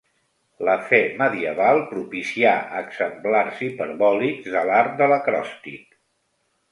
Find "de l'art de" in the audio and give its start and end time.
4.55-5.09